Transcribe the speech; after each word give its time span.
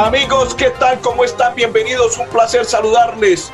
Amigos, 0.00 0.54
¿qué 0.54 0.70
tal? 0.70 0.98
¿Cómo 1.02 1.24
están? 1.24 1.54
Bienvenidos, 1.54 2.16
un 2.16 2.26
placer 2.28 2.64
saludarles. 2.64 3.52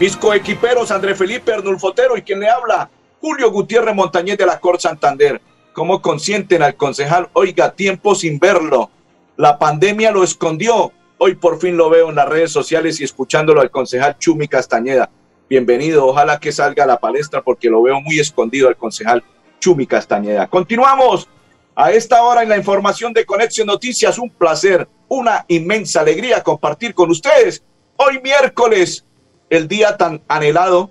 Mis 0.00 0.16
coequiperos 0.16 0.90
André 0.90 1.14
Felipe 1.14 1.52
Arnulfotero 1.52 2.16
y 2.16 2.22
quien 2.22 2.40
le 2.40 2.48
habla, 2.48 2.88
Julio 3.20 3.50
Gutiérrez 3.50 3.94
Montañez 3.94 4.38
de 4.38 4.46
la 4.46 4.58
Cor 4.58 4.80
Santander. 4.80 5.42
¿Cómo 5.74 6.00
consienten 6.00 6.62
al 6.62 6.74
concejal? 6.74 7.28
Oiga, 7.34 7.72
tiempo 7.72 8.14
sin 8.14 8.38
verlo. 8.38 8.88
La 9.36 9.58
pandemia 9.58 10.10
lo 10.10 10.24
escondió. 10.24 10.90
Hoy 11.18 11.34
por 11.34 11.60
fin 11.60 11.76
lo 11.76 11.90
veo 11.90 12.08
en 12.08 12.14
las 12.14 12.30
redes 12.30 12.50
sociales 12.50 12.98
y 13.02 13.04
escuchándolo 13.04 13.60
al 13.60 13.70
concejal 13.70 14.16
Chumi 14.18 14.48
Castañeda. 14.48 15.10
Bienvenido, 15.50 16.06
ojalá 16.06 16.40
que 16.40 16.50
salga 16.50 16.84
a 16.84 16.86
la 16.86 16.98
palestra 16.98 17.42
porque 17.42 17.68
lo 17.68 17.82
veo 17.82 18.00
muy 18.00 18.18
escondido 18.18 18.68
al 18.68 18.76
concejal 18.78 19.22
Chumi 19.60 19.86
Castañeda. 19.86 20.46
Continuamos 20.46 21.28
a 21.74 21.92
esta 21.92 22.22
hora 22.22 22.42
en 22.42 22.48
la 22.48 22.56
información 22.56 23.12
de 23.12 23.24
Conexión 23.24 23.66
Noticias. 23.66 24.18
Un 24.18 24.30
placer, 24.30 24.88
una 25.08 25.44
inmensa 25.48 26.00
alegría 26.00 26.42
compartir 26.42 26.94
con 26.94 27.10
ustedes 27.10 27.62
hoy 27.96 28.20
miércoles, 28.20 29.04
el 29.50 29.68
día 29.68 29.96
tan 29.96 30.22
anhelado 30.28 30.90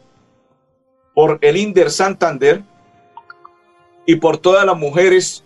por 1.13 1.39
el 1.41 1.57
Inder 1.57 1.91
Santander 1.91 2.63
y 4.05 4.15
por 4.15 4.37
todas 4.37 4.65
las 4.65 4.77
mujeres 4.77 5.43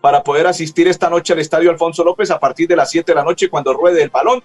para 0.00 0.22
poder 0.22 0.46
asistir 0.46 0.88
esta 0.88 1.08
noche 1.08 1.32
al 1.32 1.38
Estadio 1.38 1.70
Alfonso 1.70 2.04
López 2.04 2.30
a 2.30 2.38
partir 2.38 2.68
de 2.68 2.76
las 2.76 2.90
7 2.90 3.12
de 3.12 3.16
la 3.16 3.24
noche 3.24 3.48
cuando 3.48 3.72
ruede 3.72 4.02
el 4.02 4.10
balón. 4.10 4.42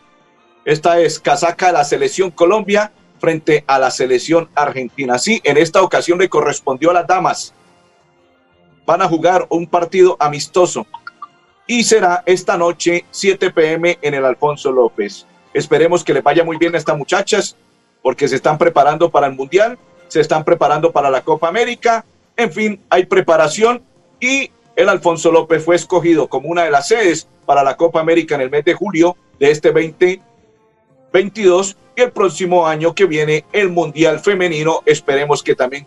Esta 0.66 1.00
es 1.00 1.20
casaca 1.20 1.68
de 1.68 1.74
la 1.74 1.84
selección 1.84 2.32
Colombia 2.32 2.92
frente 3.20 3.64
a 3.68 3.80
la 3.80 3.90
selección 3.90 4.50
argentina. 4.54 5.18
Sí, 5.18 5.42
en 5.44 5.58
esta 5.58 5.82
ocasión 5.82 6.20
le 6.20 6.30
correspondió 6.30 6.92
a 6.92 6.94
las 6.94 7.08
damas. 7.08 7.54
Van 8.88 9.02
a 9.02 9.10
jugar 9.10 9.46
un 9.50 9.68
partido 9.68 10.16
amistoso 10.18 10.88
y 11.68 11.84
será 11.84 12.24
esta 12.26 12.58
noche 12.58 13.04
7 13.12 13.52
pm 13.52 14.00
en 14.02 14.14
el 14.14 14.24
Alfonso 14.24 14.72
López. 14.72 15.26
Esperemos 15.54 16.06
que 16.06 16.14
le 16.14 16.22
vaya 16.22 16.46
muy 16.46 16.56
bien 16.56 16.74
a 16.74 16.78
estas 16.78 16.98
muchachas 16.98 17.58
porque 18.02 18.30
se 18.30 18.38
están 18.38 18.58
preparando 18.58 19.12
para 19.12 19.28
el 19.28 19.36
Mundial, 19.36 19.78
se 20.08 20.22
están 20.22 20.46
preparando 20.46 20.94
para 20.94 21.10
la 21.10 21.22
Copa 21.22 21.50
América. 21.50 22.06
En 22.38 22.50
fin, 22.50 22.82
hay 22.90 23.08
preparación 23.08 23.84
y 24.22 24.52
el 24.78 24.88
Alfonso 24.88 25.34
López 25.34 25.66
fue 25.66 25.76
escogido 25.76 26.30
como 26.30 26.48
una 26.48 26.64
de 26.64 26.72
las 26.72 26.88
sedes 26.88 27.28
para 27.46 27.66
la 27.66 27.76
Copa 27.76 28.00
América 28.00 28.36
en 28.36 28.42
el 28.42 28.50
mes 28.50 28.64
de 28.64 28.74
julio 28.74 29.18
de 29.38 29.52
este 29.52 29.74
2022 29.74 31.76
y 31.94 32.04
el 32.04 32.14
próximo 32.14 32.66
año 32.66 32.96
que 32.96 33.04
viene 33.04 33.44
el 33.52 33.68
Mundial 33.68 34.22
Femenino 34.22 34.82
esperemos 34.86 35.44
que 35.44 35.56
también 35.56 35.86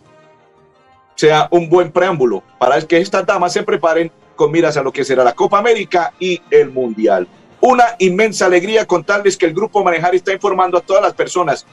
sea 1.21 1.49
un 1.51 1.69
buen 1.69 1.93
preámbulo 1.93 2.43
para 2.59 2.81
que 2.81 2.97
estas 2.97 3.27
damas 3.27 3.53
se 3.53 3.63
preparen 3.63 4.11
con 4.37 4.51
miras 4.51 4.79
a 4.79 4.83
lo 4.83 4.91
que 4.91 5.05
será 5.05 5.23
la 5.23 5.35
Copa 5.35 5.59
América 5.59 6.15
y 6.19 6.41
el 6.51 6.71
Mundial. 6.71 7.29
Una 7.61 7.85
inmensa 7.99 8.47
alegría 8.47 8.87
contarles 8.87 9.37
que 9.37 9.45
el 9.45 9.53
Grupo 9.53 9.85
Manejar 9.85 10.15
está 10.15 10.33
informando 10.33 10.79
a 10.79 10.81
todas 10.81 11.03
las 11.03 11.13
personas 11.13 11.67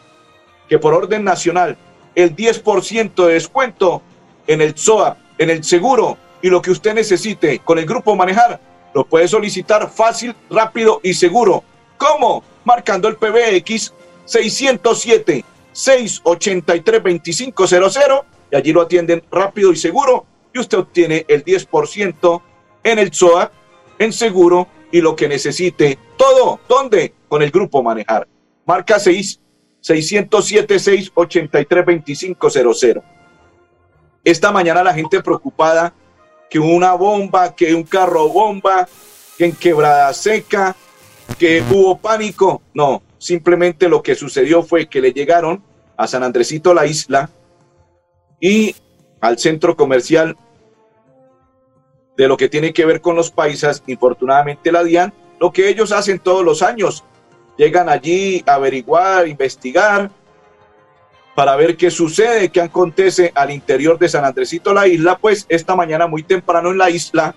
que 0.67 0.77
por 0.77 0.93
orden 0.93 1.23
nacional 1.23 1.77
el 2.13 2.35
10% 2.35 3.25
de 3.25 3.33
descuento 3.35 4.01
en 4.47 4.61
el 4.61 4.77
SOAP, 4.77 5.17
en 5.37 5.49
el 5.49 5.63
seguro 5.63 6.17
y 6.41 6.49
lo 6.49 6.61
que 6.61 6.71
usted 6.71 6.93
necesite 6.93 7.59
con 7.59 7.79
el 7.79 7.85
grupo 7.85 8.17
Manejar, 8.17 8.59
lo 8.93 9.05
puede 9.05 9.29
solicitar 9.29 9.89
fácil, 9.89 10.35
rápido 10.49 10.99
y 11.03 11.13
seguro. 11.13 11.63
¿Cómo? 11.97 12.43
Marcando 12.65 13.07
el 13.07 13.15
PBX 13.15 13.93
607 14.25 15.45
683 15.71 17.01
2500 17.01 18.36
y 18.51 18.55
allí 18.55 18.71
lo 18.71 18.81
atienden 18.81 19.23
rápido 19.31 19.71
y 19.71 19.75
seguro 19.75 20.25
y 20.53 20.59
usted 20.59 20.77
obtiene 20.77 21.25
el 21.27 21.43
10% 21.43 22.41
en 22.83 22.99
el 22.99 23.13
SOA, 23.13 23.51
en 23.99 24.13
seguro 24.13 24.67
y 24.91 25.01
lo 25.01 25.15
que 25.15 25.27
necesite. 25.27 25.97
Todo, 26.17 26.59
¿dónde? 26.67 27.13
Con 27.27 27.41
el 27.41 27.51
grupo 27.51 27.83
Manejar. 27.83 28.27
Marca 28.65 28.99
6 28.99 29.39
607 29.81 30.79
683 30.79 31.85
2500. 31.85 33.03
Esta 34.23 34.51
mañana 34.51 34.83
la 34.83 34.93
gente 34.93 35.21
preocupada 35.21 35.93
que 36.49 36.59
una 36.59 36.93
bomba, 36.93 37.55
que 37.55 37.73
un 37.73 37.83
carro 37.83 38.29
bomba, 38.29 38.87
que 39.37 39.45
en 39.45 39.51
quebrada 39.53 40.13
seca, 40.13 40.75
que 41.37 41.63
hubo 41.71 41.97
pánico. 41.97 42.61
No, 42.73 43.03
simplemente 43.17 43.87
lo 43.87 44.01
que 44.01 44.15
sucedió 44.15 44.63
fue 44.63 44.87
que 44.87 45.01
le 45.01 45.11
llegaron 45.11 45.63
a 45.95 46.07
San 46.07 46.23
Andresito 46.23 46.73
la 46.73 46.85
isla 46.85 47.29
y 48.39 48.75
al 49.21 49.37
centro 49.37 49.75
comercial 49.75 50.37
de 52.15 52.27
lo 52.27 52.37
que 52.37 52.49
tiene 52.49 52.73
que 52.73 52.85
ver 52.85 53.01
con 53.01 53.15
los 53.15 53.31
paisas, 53.31 53.83
infortunadamente 53.87 54.71
la 54.71 54.83
DIAN, 54.83 55.13
lo 55.39 55.51
que 55.51 55.69
ellos 55.69 55.91
hacen 55.91 56.19
todos 56.19 56.43
los 56.43 56.61
años. 56.61 57.03
Llegan 57.57 57.89
allí 57.89 58.43
a 58.47 58.55
averiguar, 58.55 59.27
investigar, 59.27 60.11
para 61.35 61.55
ver 61.55 61.77
qué 61.77 61.91
sucede, 61.91 62.49
qué 62.49 62.61
acontece 62.61 63.31
al 63.35 63.51
interior 63.51 63.99
de 63.99 64.09
San 64.09 64.25
Andresito 64.25 64.73
la 64.73 64.87
isla, 64.87 65.19
pues 65.19 65.45
esta 65.49 65.75
mañana 65.75 66.07
muy 66.07 66.23
temprano 66.23 66.71
en 66.71 66.79
la 66.79 66.89
isla 66.89 67.35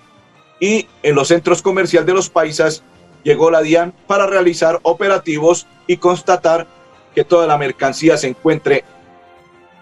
y 0.59 0.87
en 1.03 1.15
los 1.15 1.29
centros 1.29 1.61
comerciales 1.61 2.07
de 2.07 2.15
los 2.15 2.31
paisas 2.31 2.83
llegó 3.23 3.51
la 3.51 3.61
DIAN 3.61 3.93
para 4.07 4.27
realizar 4.27 4.79
operativos 4.83 5.67
y 5.87 5.99
constatar 5.99 6.67
que 7.15 7.25
toda 7.25 7.47
la 7.47 7.59
mercancía 7.59 8.17
se 8.17 8.29
encuentre 8.29 8.85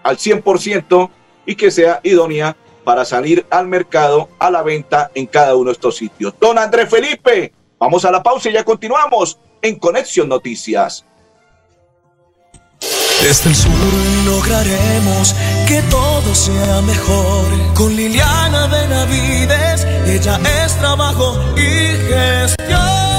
al 0.09 0.17
100% 0.17 1.09
y 1.45 1.55
que 1.55 1.71
sea 1.71 1.99
idónea 2.03 2.55
para 2.83 3.05
salir 3.05 3.45
al 3.49 3.67
mercado 3.67 4.29
a 4.39 4.49
la 4.49 4.63
venta 4.63 5.11
en 5.13 5.27
cada 5.27 5.55
uno 5.55 5.65
de 5.69 5.73
estos 5.73 5.97
sitios. 5.97 6.33
Don 6.39 6.57
Andrés 6.57 6.89
Felipe, 6.89 7.53
vamos 7.77 8.03
a 8.05 8.11
la 8.11 8.23
pausa 8.23 8.49
y 8.49 8.53
ya 8.53 8.63
continuamos 8.63 9.39
en 9.61 9.77
Conexión 9.77 10.27
Noticias. 10.29 11.05
Desde 13.21 13.49
el 13.49 13.55
sur 13.55 13.71
lograremos 14.25 15.35
que 15.67 15.81
todo 15.89 16.33
sea 16.33 16.81
mejor. 16.81 17.73
Con 17.75 17.95
Liliana 17.95 18.67
Benavides, 18.67 19.85
ella 20.07 20.39
es 20.63 20.77
trabajo 20.77 21.37
y 21.57 21.97
gestión. 22.07 23.18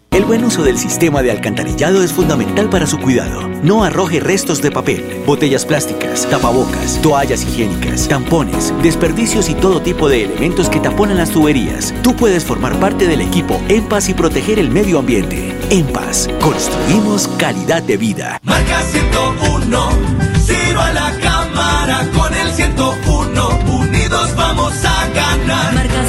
El 0.13 0.25
buen 0.25 0.43
uso 0.43 0.61
del 0.61 0.77
sistema 0.77 1.21
de 1.21 1.31
alcantarillado 1.31 2.03
es 2.03 2.11
fundamental 2.11 2.69
para 2.69 2.85
su 2.85 2.99
cuidado. 2.99 3.47
No 3.63 3.85
arroje 3.85 4.19
restos 4.19 4.61
de 4.61 4.69
papel, 4.69 5.23
botellas 5.25 5.65
plásticas, 5.65 6.27
tapabocas, 6.29 7.01
toallas 7.01 7.43
higiénicas, 7.43 8.09
tampones, 8.09 8.73
desperdicios 8.83 9.47
y 9.47 9.53
todo 9.53 9.81
tipo 9.81 10.09
de 10.09 10.25
elementos 10.25 10.67
que 10.67 10.81
taponan 10.81 11.15
las 11.15 11.29
tuberías. 11.29 11.93
Tú 12.03 12.13
puedes 12.13 12.43
formar 12.43 12.77
parte 12.77 13.07
del 13.07 13.21
equipo 13.21 13.61
En 13.69 13.85
Paz 13.85 14.09
y 14.09 14.13
proteger 14.13 14.59
el 14.59 14.69
medio 14.69 14.99
ambiente. 14.99 15.57
En 15.69 15.85
Paz, 15.85 16.27
construimos 16.41 17.29
calidad 17.37 17.81
de 17.81 17.95
vida. 17.95 18.41
Marca 18.43 18.81
101, 18.81 19.89
Ciro 20.43 20.81
a 20.81 20.91
la 20.91 21.17
cámara 21.21 22.05
con 22.13 22.33
el 22.33 22.51
101. 22.51 23.49
Unidos 23.79 24.35
vamos 24.35 24.73
a 24.83 25.07
ganar. 25.07 25.73
Marca 25.73 26.03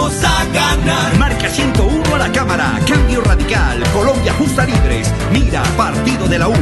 vamos 0.00 0.24
a 0.24 0.44
ganar. 0.46 1.18
Marca 1.18 1.48
101 1.48 2.14
a 2.14 2.18
la 2.18 2.32
Cámara, 2.32 2.80
Cambio 2.86 3.20
Radical, 3.20 3.82
Colombia 3.92 4.32
Justa 4.34 4.64
Libres, 4.64 5.12
Mira, 5.32 5.62
Partido 5.76 6.26
de 6.26 6.38
la 6.38 6.48
U. 6.48 6.54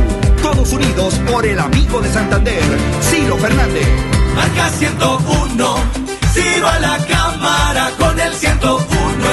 Todos 0.42 0.72
unidos 0.72 1.14
por 1.30 1.46
el 1.46 1.58
amigo 1.58 2.00
de 2.00 2.08
Santander, 2.10 2.62
Ciro 3.00 3.36
Fernández. 3.36 3.86
Marca 4.34 4.70
101, 4.70 5.76
Ciro 6.32 6.68
a 6.68 6.78
la 6.78 6.98
cámara 7.06 7.90
con 7.98 8.18
el 8.18 8.34
101. 8.34 8.86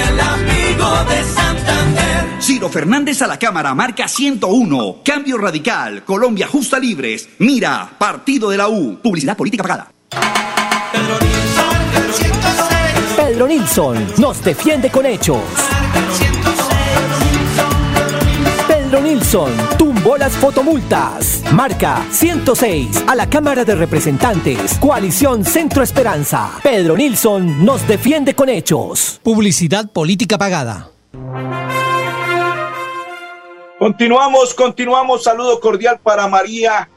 El 0.09 0.19
amigo 0.19 1.03
de 1.09 1.23
Santander. 1.23 2.41
Ciro 2.41 2.69
Fernández 2.69 3.21
a 3.21 3.27
la 3.27 3.39
Cámara, 3.39 3.73
marca 3.73 4.07
101. 4.07 4.97
Cambio 5.03 5.37
Radical, 5.37 6.03
Colombia 6.03 6.47
Justa 6.47 6.79
Libres, 6.79 7.29
Mira, 7.39 7.89
Partido 7.97 8.49
de 8.49 8.57
la 8.57 8.67
U. 8.67 8.99
Publicidad 9.01 9.37
política 9.37 9.63
pagada. 9.63 9.91
Pedro 13.35 13.49
Nilsson 13.49 14.13
nos 14.17 14.41
defiende 14.41 14.89
con 14.89 15.05
hechos. 15.05 15.41
Pedro 18.65 19.01
Nilsson 19.01 19.51
tumbó 19.77 20.15
las 20.15 20.31
fotomultas. 20.37 21.43
Marca 21.51 22.01
106 22.11 23.03
a 23.05 23.13
la 23.13 23.29
Cámara 23.29 23.65
de 23.65 23.75
Representantes. 23.75 24.77
Coalición 24.79 25.43
Centro 25.43 25.83
Esperanza. 25.83 26.49
Pedro 26.63 26.95
Nilsson 26.95 27.65
nos 27.65 27.85
defiende 27.85 28.35
con 28.35 28.47
hechos. 28.47 29.19
Publicidad 29.21 29.91
política 29.91 30.38
pagada. 30.38 30.91
Continuamos, 33.77 34.53
continuamos. 34.53 35.25
Saludo 35.25 35.59
cordial 35.59 35.99
para 36.01 36.25
María 36.29 36.88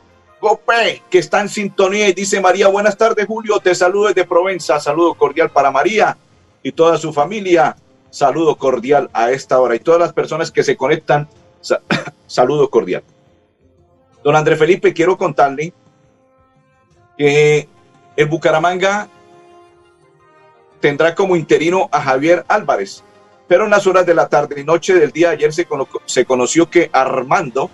Gopé, 0.41 1.03
que 1.11 1.19
está 1.19 1.41
en 1.41 1.49
sintonía 1.49 2.09
y 2.09 2.13
dice 2.13 2.41
María, 2.41 2.69
buenas 2.69 2.97
tardes 2.97 3.27
Julio, 3.27 3.59
te 3.59 3.75
saludo 3.75 4.07
desde 4.07 4.25
Provenza. 4.25 4.79
Saludo 4.79 5.15
cordial 5.15 5.51
para 5.51 5.73
María 5.73 6.17
y 6.69 6.73
toda 6.73 6.99
su 6.99 7.13
familia. 7.13 7.77
Saludo 8.11 8.57
cordial 8.57 9.09
a 9.13 9.31
esta 9.31 9.59
hora 9.61 9.75
y 9.75 9.81
todas 9.81 10.01
las 10.01 10.13
personas 10.13 10.51
que 10.51 10.63
se 10.63 10.77
conectan. 10.77 11.29
sa- 11.61 11.81
saludo 12.27 12.69
cordial. 12.69 13.03
Don 14.23 14.37
Andrés 14.37 14.59
Felipe, 14.59 14.93
quiero 14.93 15.17
contarle 15.17 15.73
que 17.17 17.69
el 18.17 18.27
Bucaramanga 18.27 19.09
tendrá 20.81 21.15
como 21.15 21.37
interino 21.37 21.89
a 21.91 22.01
Javier 22.03 22.45
Álvarez, 22.49 23.03
pero 23.49 23.65
en 23.65 23.71
las 23.71 23.87
horas 23.87 24.05
de 24.07 24.15
la 24.15 24.29
tarde 24.29 24.61
y 24.61 24.65
noche 24.65 24.95
del 24.95 25.11
día 25.11 25.29
de 25.29 25.35
ayer 25.37 25.53
se 26.07 26.25
conoció 26.27 26.69
que 26.69 26.91
Armando, 26.93 27.71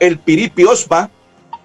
el 0.00 0.18
Piripi 0.18 0.64
Osma, 0.64 1.10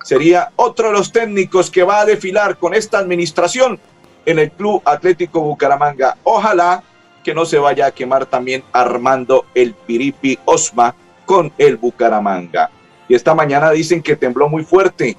sería 0.03 0.51
otro 0.57 0.87
de 0.87 0.93
los 0.93 1.11
técnicos 1.11 1.71
que 1.71 1.83
va 1.83 2.01
a 2.01 2.05
desfilar 2.05 2.57
con 2.57 2.73
esta 2.73 2.99
administración 2.99 3.79
en 4.27 4.39
el 4.39 4.51
Club 4.51 4.81
Atlético 4.83 5.39
Bucaramanga. 5.41 6.17
Ojalá 6.23 6.83
que 7.23 7.33
no 7.33 7.45
se 7.45 7.57
vaya 7.57 7.87
a 7.87 7.91
quemar 7.91 8.25
también 8.25 8.61
Armando 8.73 9.45
el 9.55 9.73
Piripi 9.73 10.37
Osma 10.43 10.93
con 11.25 11.51
el 11.57 11.77
Bucaramanga. 11.77 12.69
Y 13.07 13.15
esta 13.15 13.33
mañana 13.33 13.71
dicen 13.71 14.03
que 14.03 14.17
tembló 14.17 14.49
muy 14.49 14.65
fuerte, 14.65 15.15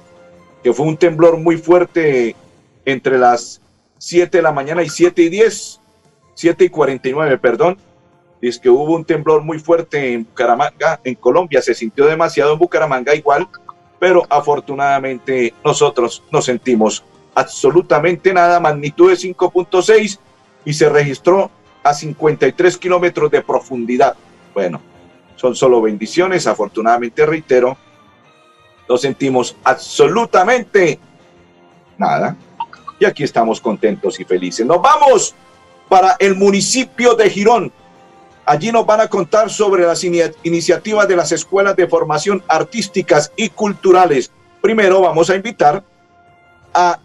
que 0.63 0.73
fue 0.73 0.85
un 0.85 0.95
temblor 0.95 1.37
muy 1.37 1.57
fuerte 1.57 2.35
entre 2.85 3.17
las 3.17 3.59
7 3.97 4.37
de 4.37 4.43
la 4.43 4.51
mañana 4.51 4.83
y 4.83 4.89
7 4.89 5.23
y 5.23 5.29
10, 5.29 5.81
7 6.35 6.65
y 6.65 6.69
49, 6.69 7.37
perdón. 7.39 7.77
Dice 8.39 8.61
que 8.61 8.69
hubo 8.69 8.95
un 8.95 9.05
temblor 9.05 9.41
muy 9.41 9.57
fuerte 9.57 10.13
en 10.13 10.23
Bucaramanga, 10.23 10.99
en 11.03 11.15
Colombia, 11.15 11.63
se 11.63 11.73
sintió 11.73 12.05
demasiado 12.05 12.53
en 12.53 12.59
Bucaramanga 12.59 13.15
igual, 13.15 13.47
pero 13.99 14.25
afortunadamente 14.29 15.53
nosotros 15.65 16.23
no 16.31 16.43
sentimos 16.43 17.03
absolutamente 17.39 18.33
nada, 18.33 18.59
magnitud 18.59 19.09
de 19.09 19.15
5.6 19.15 20.19
y 20.65 20.73
se 20.73 20.89
registró 20.89 21.49
a 21.83 21.93
53 21.93 22.77
kilómetros 22.77 23.31
de 23.31 23.41
profundidad. 23.41 24.15
Bueno, 24.53 24.81
son 25.35 25.55
solo 25.55 25.81
bendiciones, 25.81 26.47
afortunadamente 26.47 27.25
reitero, 27.25 27.77
no 28.87 28.97
sentimos 28.97 29.55
absolutamente 29.63 30.99
nada. 31.97 32.35
Y 32.99 33.05
aquí 33.05 33.23
estamos 33.23 33.61
contentos 33.61 34.19
y 34.19 34.25
felices. 34.25 34.65
Nos 34.65 34.81
vamos 34.81 35.33
para 35.87 36.15
el 36.19 36.35
municipio 36.35 37.15
de 37.15 37.29
Girón. 37.29 37.71
Allí 38.45 38.71
nos 38.71 38.85
van 38.85 38.99
a 38.99 39.07
contar 39.07 39.49
sobre 39.49 39.85
las 39.85 40.03
ini- 40.03 40.33
iniciativas 40.43 41.07
de 41.07 41.15
las 41.15 41.31
escuelas 41.31 41.75
de 41.75 41.87
formación 41.87 42.43
artísticas 42.47 43.31
y 43.37 43.49
culturales. 43.49 44.31
Primero 44.59 45.01
vamos 45.01 45.29
a 45.29 45.35
invitar 45.35 45.83
a 46.73 46.99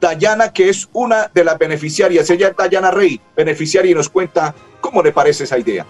Dayana, 0.00 0.52
que 0.52 0.68
es 0.68 0.88
una 0.92 1.30
de 1.32 1.44
las 1.44 1.58
beneficiarias. 1.58 2.28
Ella 2.30 2.48
es 2.48 2.56
Dayana 2.56 2.90
Rey, 2.90 3.20
beneficiaria, 3.36 3.92
y 3.92 3.94
nos 3.94 4.08
cuenta 4.08 4.54
cómo 4.80 5.02
le 5.02 5.12
parece 5.12 5.44
esa 5.44 5.58
idea. 5.58 5.86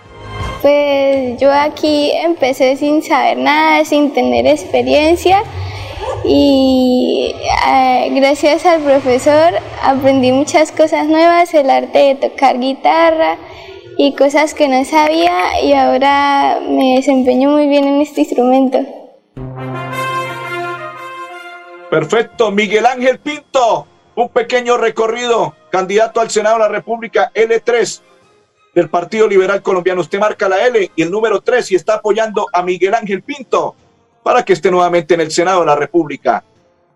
Pues 0.62 1.38
yo 1.38 1.52
aquí 1.52 2.10
empecé 2.12 2.76
sin 2.76 3.02
saber 3.02 3.38
nada, 3.38 3.84
sin 3.84 4.12
tener 4.12 4.46
experiencia 4.46 5.42
y 6.24 7.34
eh, 7.68 8.10
gracias 8.12 8.66
al 8.66 8.82
profesor 8.82 9.54
aprendí 9.82 10.32
muchas 10.32 10.72
cosas 10.72 11.06
nuevas, 11.06 11.54
el 11.54 11.70
arte 11.70 11.98
de 11.98 12.14
tocar 12.16 12.58
guitarra 12.58 13.36
y 13.96 14.14
cosas 14.14 14.54
que 14.54 14.68
no 14.68 14.84
sabía 14.84 15.62
y 15.62 15.72
ahora 15.72 16.60
me 16.68 16.96
desempeño 16.96 17.50
muy 17.50 17.68
bien 17.68 17.86
en 17.86 18.00
este 18.00 18.22
instrumento. 18.22 18.78
Perfecto, 21.90 22.50
Miguel 22.50 22.84
Ángel 22.84 23.18
Pinto, 23.18 23.86
un 24.22 24.28
pequeño 24.30 24.76
recorrido, 24.76 25.54
candidato 25.70 26.20
al 26.20 26.28
Senado 26.30 26.56
de 26.56 26.62
la 26.62 26.68
República 26.68 27.30
L3 27.34 28.00
del 28.74 28.90
Partido 28.90 29.28
Liberal 29.28 29.62
Colombiano. 29.62 30.00
Usted 30.00 30.18
marca 30.18 30.48
la 30.48 30.66
L 30.66 30.90
y 30.96 31.02
el 31.02 31.10
número 31.10 31.40
3 31.40 31.70
y 31.70 31.76
está 31.76 31.94
apoyando 31.94 32.46
a 32.52 32.62
Miguel 32.62 32.94
Ángel 32.94 33.22
Pinto 33.22 33.76
para 34.24 34.44
que 34.44 34.54
esté 34.54 34.70
nuevamente 34.70 35.14
en 35.14 35.20
el 35.20 35.30
Senado 35.30 35.60
de 35.60 35.66
la 35.66 35.76
República. 35.76 36.42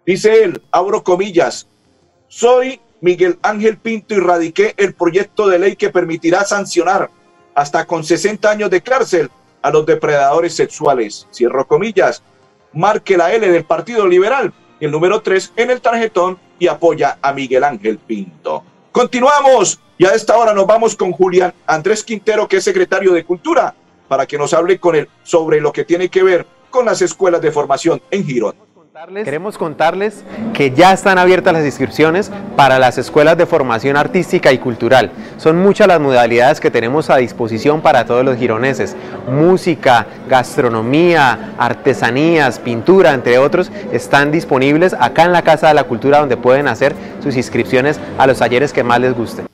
Dice 0.04 0.42
él, 0.42 0.62
abro 0.72 1.04
comillas, 1.04 1.69
soy 2.26 2.80
Miguel 3.00 3.38
Ángel 3.42 3.76
Pinto 3.76 4.14
y 4.14 4.18
radiqué 4.18 4.75
el 4.76 4.94
proyecto 4.94 5.46
de 5.48 5.60
ley 5.60 5.76
que 5.76 5.90
permitirá 5.90 6.44
sancionar 6.44 7.08
hasta 7.54 7.86
con 7.86 8.02
60 8.02 8.50
años 8.50 8.70
de 8.70 8.80
cárcel 8.80 9.30
a 9.62 9.70
los 9.70 9.86
depredadores 9.86 10.54
sexuales. 10.54 11.28
Cierro 11.32 11.68
comillas. 11.68 12.20
Marque 12.72 13.16
la 13.16 13.32
L 13.32 13.48
del 13.48 13.64
Partido 13.64 14.08
Liberal 14.08 14.52
el 14.82 14.90
número 14.90 15.22
3 15.22 15.52
en 15.56 15.70
el 15.70 15.80
tarjetón 15.80 16.38
y 16.62 16.69
apoya 16.69 17.19
a 17.20 17.32
Miguel 17.32 17.64
Ángel 17.64 17.99
Pinto. 17.99 18.62
Continuamos 18.93 19.81
y 19.99 20.06
a 20.06 20.14
esta 20.14 20.37
hora 20.37 20.55
nos 20.55 20.64
vamos 20.64 20.94
con 20.94 21.11
Julián 21.11 21.53
Andrés 21.67 22.05
Quintero, 22.05 22.47
que 22.47 22.59
es 22.59 22.64
secretario 22.64 23.12
de 23.12 23.25
Cultura, 23.25 23.75
para 24.06 24.26
que 24.26 24.38
nos 24.38 24.55
hable 24.55 24.79
con 24.79 24.94
él 24.94 25.09
sobre 25.25 25.61
lo 25.61 25.73
que 25.73 25.85
tiene 25.85 26.09
que 26.09 26.23
ver 26.23 26.47
con 26.70 26.85
las 26.85 27.03
escuelas 27.03 27.43
de 27.43 27.50
formación 27.50 28.00
en 28.12 28.25
Girón. 28.25 28.55
Queremos 29.24 29.56
contarles 29.56 30.22
que 30.52 30.70
ya 30.70 30.92
están 30.92 31.16
abiertas 31.16 31.54
las 31.54 31.64
inscripciones 31.64 32.30
para 32.56 32.78
las 32.78 32.98
escuelas 32.98 33.38
de 33.38 33.46
formación 33.46 33.96
artística 33.96 34.52
y 34.52 34.58
cultural. 34.58 35.10
Son 35.38 35.56
muchas 35.56 35.88
las 35.88 35.98
modalidades 35.98 36.60
que 36.60 36.70
tenemos 36.70 37.08
a 37.08 37.16
disposición 37.16 37.80
para 37.80 38.04
todos 38.04 38.22
los 38.22 38.36
gironeses. 38.36 38.94
Música, 39.30 40.06
gastronomía, 40.28 41.54
artesanías, 41.56 42.58
pintura, 42.58 43.14
entre 43.14 43.38
otros, 43.38 43.72
están 43.92 44.30
disponibles 44.30 44.92
acá 44.92 45.24
en 45.24 45.32
la 45.32 45.40
Casa 45.40 45.68
de 45.68 45.74
la 45.74 45.84
Cultura 45.84 46.18
donde 46.18 46.36
pueden 46.36 46.68
hacer 46.68 46.94
sus 47.22 47.34
inscripciones 47.34 47.98
a 48.18 48.26
los 48.26 48.40
talleres 48.40 48.74
que 48.74 48.84
más 48.84 49.00
les 49.00 49.14
gusten. 49.14 49.46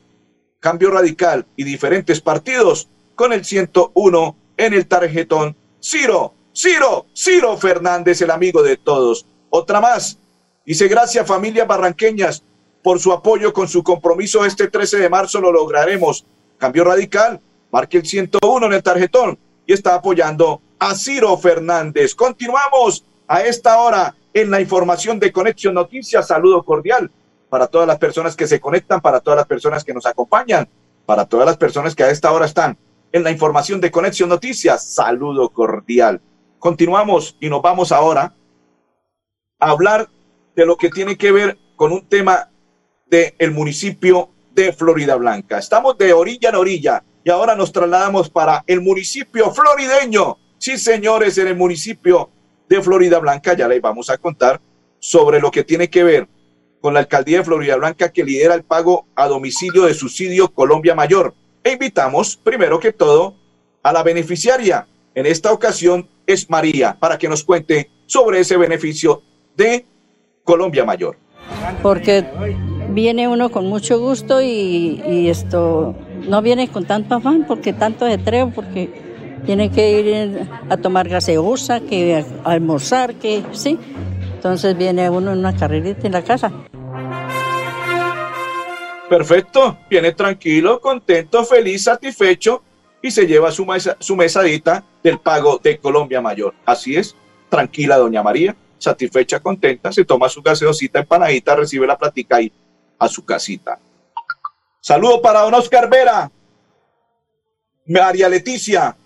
Cambio 0.60 0.90
Radical 0.90 1.46
y 1.56 1.64
diferentes 1.64 2.20
partidos 2.20 2.88
con 3.14 3.32
el 3.32 3.44
101 3.44 4.36
en 4.56 4.74
el 4.74 4.86
tarjetón. 4.86 5.56
Ciro, 5.80 6.34
Ciro, 6.52 7.06
Ciro 7.14 7.56
Fernández, 7.56 8.20
el 8.20 8.32
amigo 8.32 8.62
de 8.62 8.76
todos. 8.76 9.26
Otra 9.50 9.80
más. 9.80 10.18
Dice, 10.66 10.88
gracias 10.88 11.26
familias 11.26 11.68
barranqueñas 11.68 12.42
por 12.82 12.98
su 12.98 13.12
apoyo 13.12 13.52
con 13.52 13.68
su 13.68 13.84
compromiso. 13.84 14.44
Este 14.44 14.68
13 14.68 14.98
de 14.98 15.08
marzo 15.08 15.40
lo 15.40 15.52
lograremos. 15.52 16.26
Cambio 16.58 16.82
Radical, 16.82 17.40
marque 17.70 17.98
el 17.98 18.06
101 18.06 18.66
en 18.66 18.72
el 18.72 18.82
tarjetón 18.82 19.38
y 19.66 19.72
está 19.72 19.94
apoyando 19.94 20.62
a 20.78 20.94
Ciro 20.94 21.36
Fernández. 21.36 22.14
Continuamos 22.14 23.04
a 23.26 23.42
esta 23.42 23.78
hora 23.80 24.14
en 24.32 24.50
la 24.50 24.60
información 24.60 25.18
de 25.18 25.32
Conexión 25.32 25.74
Noticias. 25.74 26.26
Saludo 26.26 26.62
cordial 26.62 27.10
para 27.48 27.66
todas 27.66 27.86
las 27.86 27.98
personas 27.98 28.36
que 28.36 28.46
se 28.46 28.60
conectan, 28.60 29.00
para 29.00 29.20
todas 29.20 29.38
las 29.38 29.46
personas 29.46 29.84
que 29.84 29.94
nos 29.94 30.06
acompañan, 30.06 30.68
para 31.06 31.26
todas 31.26 31.46
las 31.46 31.56
personas 31.56 31.94
que 31.94 32.04
a 32.04 32.10
esta 32.10 32.32
hora 32.32 32.46
están 32.46 32.78
en 33.12 33.22
la 33.22 33.30
información 33.30 33.80
de 33.80 33.90
Conexión 33.90 34.28
Noticias. 34.28 34.84
Saludo 34.84 35.48
cordial. 35.50 36.20
Continuamos 36.58 37.36
y 37.40 37.48
nos 37.48 37.62
vamos 37.62 37.92
ahora 37.92 38.34
a 39.58 39.70
hablar 39.70 40.08
de 40.54 40.66
lo 40.66 40.76
que 40.76 40.90
tiene 40.90 41.16
que 41.16 41.32
ver 41.32 41.58
con 41.76 41.92
un 41.92 42.06
tema 42.06 42.50
del 43.06 43.34
el 43.38 43.52
municipio 43.52 44.30
de 44.52 44.72
Florida 44.72 45.14
Blanca. 45.16 45.58
Estamos 45.58 45.96
de 45.98 46.12
orilla 46.12 46.50
en 46.50 46.56
orilla 46.56 47.04
y 47.28 47.30
ahora 47.30 47.54
nos 47.54 47.72
trasladamos 47.72 48.30
para 48.30 48.64
el 48.66 48.80
municipio 48.80 49.50
florideño. 49.50 50.38
Sí, 50.56 50.78
señores, 50.78 51.36
en 51.36 51.48
el 51.48 51.56
municipio 51.56 52.30
de 52.70 52.80
Florida 52.80 53.18
Blanca 53.18 53.52
ya 53.52 53.68
les 53.68 53.82
vamos 53.82 54.08
a 54.08 54.16
contar 54.16 54.62
sobre 54.98 55.38
lo 55.38 55.50
que 55.50 55.62
tiene 55.62 55.90
que 55.90 56.04
ver 56.04 56.26
con 56.80 56.94
la 56.94 57.00
alcaldía 57.00 57.36
de 57.36 57.44
Florida 57.44 57.76
Blanca 57.76 58.10
que 58.10 58.24
lidera 58.24 58.54
el 58.54 58.62
pago 58.62 59.08
a 59.14 59.28
domicilio 59.28 59.84
de 59.84 59.92
subsidio 59.92 60.48
Colombia 60.48 60.94
Mayor. 60.94 61.34
E 61.62 61.72
invitamos, 61.72 62.34
primero 62.34 62.80
que 62.80 62.94
todo, 62.94 63.34
a 63.82 63.92
la 63.92 64.02
beneficiaria. 64.02 64.88
En 65.14 65.26
esta 65.26 65.52
ocasión 65.52 66.08
es 66.26 66.48
María, 66.48 66.96
para 66.98 67.18
que 67.18 67.28
nos 67.28 67.44
cuente 67.44 67.90
sobre 68.06 68.40
ese 68.40 68.56
beneficio 68.56 69.22
de 69.54 69.84
Colombia 70.44 70.86
Mayor. 70.86 71.18
Porque 71.82 72.24
viene 72.88 73.28
uno 73.28 73.50
con 73.50 73.66
mucho 73.66 74.00
gusto 74.00 74.40
y, 74.40 75.02
y 75.06 75.28
esto 75.28 75.94
no 76.26 76.42
viene 76.42 76.68
con 76.68 76.84
tanto 76.84 77.16
afán, 77.16 77.44
porque 77.46 77.72
tanto 77.72 78.04
detreo, 78.04 78.50
porque 78.50 78.88
tiene 79.44 79.70
que 79.70 80.00
ir 80.00 80.48
a 80.68 80.76
tomar 80.76 81.08
gaseosa, 81.08 81.80
que 81.80 82.24
a 82.44 82.50
almorzar, 82.50 83.14
que 83.14 83.42
sí. 83.52 83.78
Entonces 84.34 84.76
viene 84.76 85.08
uno 85.10 85.32
en 85.32 85.38
una 85.38 85.56
carrerita 85.56 86.06
en 86.06 86.12
la 86.12 86.22
casa. 86.22 86.52
Perfecto, 89.08 89.78
viene 89.88 90.12
tranquilo, 90.12 90.80
contento, 90.80 91.44
feliz, 91.44 91.84
satisfecho 91.84 92.62
y 93.00 93.10
se 93.10 93.26
lleva 93.26 93.50
su, 93.50 93.64
mesa, 93.64 93.96
su 94.00 94.16
mesadita 94.16 94.84
del 95.02 95.18
pago 95.18 95.58
de 95.62 95.78
Colombia 95.78 96.20
Mayor. 96.20 96.54
Así 96.66 96.94
es, 96.94 97.16
tranquila 97.48 97.96
doña 97.96 98.22
María, 98.22 98.54
satisfecha, 98.76 99.40
contenta, 99.40 99.92
se 99.92 100.04
toma 100.04 100.28
su 100.28 100.42
gaseosita 100.42 100.98
empanadita, 101.00 101.56
recibe 101.56 101.86
la 101.86 101.96
platica 101.96 102.36
ahí 102.36 102.52
a 102.98 103.08
su 103.08 103.24
casita. 103.24 103.78
Saludo 104.88 105.20
para 105.20 105.40
don 105.40 105.52
Oscar 105.52 105.90
Vera, 105.90 106.30
María 107.88 108.26
Leticia, 108.26 108.96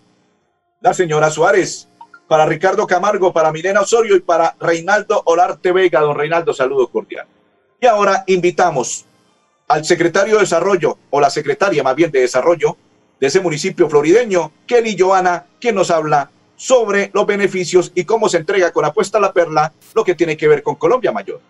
la 0.81 0.95
señora 0.95 1.29
Suárez, 1.29 1.89
para 2.29 2.47
Ricardo 2.47 2.87
Camargo, 2.87 3.33
para 3.33 3.51
Milena 3.51 3.81
Osorio 3.81 4.15
y 4.15 4.21
para 4.21 4.55
Reinaldo 4.61 5.21
Olarte 5.25 5.73
Vega. 5.73 5.99
Don 5.99 6.17
Reinaldo, 6.17 6.55
saludo 6.55 6.87
cordial. 6.87 7.27
Y 7.81 7.87
ahora 7.87 8.23
invitamos 8.29 9.07
al 9.67 9.85
secretario 9.85 10.35
de 10.35 10.43
Desarrollo, 10.43 10.99
o 11.11 11.21
la 11.21 11.31
secretaria 11.31 11.83
más 11.83 11.97
bien 11.97 12.13
de 12.13 12.21
Desarrollo 12.21 12.77
de 13.19 13.27
ese 13.27 13.41
municipio 13.41 13.91
florideño, 13.91 14.53
Kelly 14.69 14.97
Joana, 14.97 15.47
que 15.59 15.73
nos 15.73 15.91
habla 15.91 16.31
sobre 16.55 17.11
los 17.13 17.27
beneficios 17.27 17.91
y 17.97 18.05
cómo 18.05 18.29
se 18.29 18.37
entrega 18.37 18.71
con 18.71 18.85
apuesta 18.85 19.19
a 19.19 19.21
la 19.21 19.33
perla 19.33 19.73
lo 19.97 20.05
que 20.05 20.15
tiene 20.15 20.37
que 20.37 20.47
ver 20.47 20.63
con 20.63 20.77
Colombia 20.77 21.11
Mayor. 21.11 21.41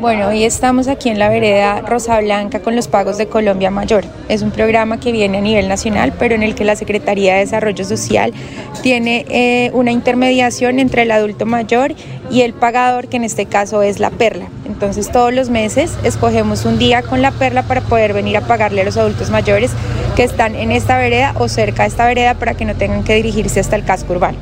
Bueno, 0.00 0.26
hoy 0.26 0.42
estamos 0.42 0.88
aquí 0.88 1.08
en 1.08 1.20
la 1.20 1.28
vereda 1.28 1.82
Rosa 1.82 2.20
Blanca 2.20 2.60
con 2.60 2.74
los 2.74 2.88
pagos 2.88 3.16
de 3.16 3.28
Colombia 3.28 3.70
Mayor. 3.70 4.04
Es 4.28 4.42
un 4.42 4.50
programa 4.50 4.98
que 4.98 5.12
viene 5.12 5.38
a 5.38 5.40
nivel 5.40 5.68
nacional, 5.68 6.12
pero 6.18 6.34
en 6.34 6.42
el 6.42 6.56
que 6.56 6.64
la 6.64 6.74
Secretaría 6.74 7.34
de 7.34 7.40
Desarrollo 7.40 7.84
Social 7.84 8.34
tiene 8.82 9.24
eh, 9.28 9.70
una 9.74 9.92
intermediación 9.92 10.80
entre 10.80 11.02
el 11.02 11.12
adulto 11.12 11.46
mayor 11.46 11.94
y 12.28 12.40
el 12.40 12.54
pagador, 12.54 13.06
que 13.06 13.18
en 13.18 13.24
este 13.24 13.46
caso 13.46 13.82
es 13.82 14.00
la 14.00 14.10
perla. 14.10 14.46
Entonces 14.66 15.12
todos 15.12 15.32
los 15.32 15.48
meses 15.48 15.96
escogemos 16.02 16.64
un 16.64 16.78
día 16.78 17.02
con 17.02 17.22
la 17.22 17.30
perla 17.30 17.62
para 17.62 17.80
poder 17.80 18.14
venir 18.14 18.36
a 18.36 18.40
pagarle 18.40 18.80
a 18.80 18.84
los 18.84 18.96
adultos 18.96 19.30
mayores 19.30 19.70
que 20.16 20.24
están 20.24 20.56
en 20.56 20.72
esta 20.72 20.98
vereda 20.98 21.34
o 21.38 21.48
cerca 21.48 21.84
de 21.84 21.90
esta 21.90 22.04
vereda 22.04 22.34
para 22.34 22.54
que 22.54 22.64
no 22.64 22.74
tengan 22.74 23.04
que 23.04 23.14
dirigirse 23.14 23.60
hasta 23.60 23.76
el 23.76 23.84
casco 23.84 24.12
urbano. 24.12 24.38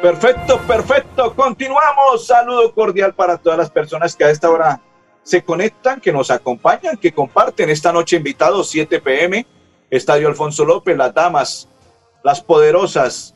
Perfecto, 0.00 0.58
perfecto. 0.62 1.34
Continuamos. 1.34 2.26
Saludo 2.26 2.72
cordial 2.72 3.14
para 3.14 3.36
todas 3.36 3.58
las 3.58 3.70
personas 3.70 4.16
que 4.16 4.24
a 4.24 4.30
esta 4.30 4.48
hora 4.48 4.80
se 5.22 5.42
conectan, 5.42 6.00
que 6.00 6.10
nos 6.10 6.30
acompañan, 6.30 6.96
que 6.96 7.12
comparten 7.12 7.68
esta 7.68 7.92
noche 7.92 8.16
invitados 8.16 8.70
7 8.70 8.98
pm, 9.00 9.46
Estadio 9.90 10.28
Alfonso 10.28 10.64
López, 10.64 10.96
las 10.96 11.12
damas, 11.12 11.68
las 12.22 12.40
poderosas, 12.40 13.34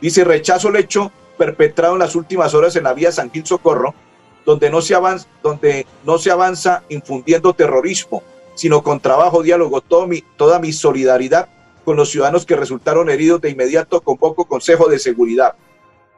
Dice, 0.00 0.24
rechazo 0.24 0.68
el 0.68 0.76
hecho 0.76 1.12
perpetrado 1.38 1.94
en 1.94 2.00
las 2.00 2.14
últimas 2.14 2.54
horas 2.54 2.76
en 2.76 2.84
la 2.84 2.94
vía 2.94 3.12
San 3.12 3.30
Gil 3.30 3.46
Socorro 3.46 3.94
donde 4.44 4.70
no 4.70 4.80
se 4.82 4.94
avanza, 4.94 5.28
donde 5.42 5.86
no 6.04 6.18
se 6.18 6.30
avanza 6.30 6.82
infundiendo 6.88 7.52
terrorismo, 7.54 8.22
sino 8.54 8.82
con 8.82 9.00
trabajo, 9.00 9.42
diálogo, 9.42 9.80
todo 9.80 10.06
mi, 10.06 10.22
toda 10.36 10.58
mi 10.58 10.72
solidaridad 10.72 11.48
con 11.84 11.96
los 11.96 12.10
ciudadanos 12.10 12.46
que 12.46 12.56
resultaron 12.56 13.10
heridos 13.10 13.40
de 13.40 13.50
inmediato 13.50 14.00
convoco 14.00 14.44
Consejo 14.44 14.88
de 14.88 14.98
Seguridad. 14.98 15.54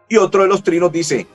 Y 0.09 0.16
otro 0.16 0.43
de 0.43 0.49
los 0.49 0.62
trinos 0.62 0.93
dice, 0.93 1.26